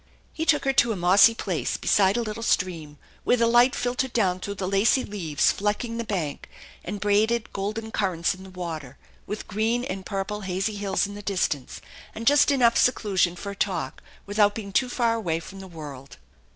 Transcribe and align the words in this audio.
He 0.33 0.47
took 0.47 0.65
her 0.65 0.73
to 0.73 0.91
a 0.91 0.95
mossy 0.95 1.35
place 1.35 1.77
beside 1.77 2.17
a 2.17 2.23
little 2.23 2.41
stream, 2.41 2.97
where 3.23 3.37
the 3.37 3.45
light 3.45 3.75
filtered 3.75 4.13
down 4.13 4.39
through 4.39 4.55
the 4.55 4.67
lacy 4.67 5.03
leaves 5.03 5.51
flecking 5.51 5.97
the 5.97 6.03
bank, 6.03 6.49
and 6.83 6.99
braided 6.99 7.53
golden 7.53 7.91
currents 7.91 8.33
in 8.33 8.41
the 8.43 8.49
water; 8.49 8.97
with 9.27 9.47
green 9.47 9.83
and 9.83 10.03
purple 10.03 10.41
hazy 10.41 10.75
hills 10.77 11.05
in 11.05 11.13
the 11.13 11.21
distance, 11.21 11.81
and 12.15 12.25
just 12.25 12.49
enough 12.49 12.77
se 12.79 12.93
clusion 12.93 13.37
for 13.37 13.51
a 13.51 13.55
talk 13.55 14.01
without 14.25 14.55
being 14.55 14.71
too 14.71 14.89
far 14.89 15.13
away 15.13 15.39
from 15.39 15.59
the 15.59 15.67
world. 15.67 16.17